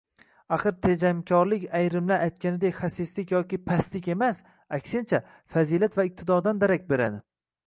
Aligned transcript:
Axir, 0.55 0.75
tejamkorlik 0.85 1.65
ayrimlar 1.79 2.23
aytganidek 2.29 2.77
xasislik 2.79 3.35
yo 3.37 3.43
pastlik 3.69 4.11
emas, 4.17 4.41
aksincha, 4.81 5.21
fazilat 5.57 6.01
va 6.03 6.09
iqtidordan 6.13 6.67
darak 6.67 6.91
beradi! 6.95 7.23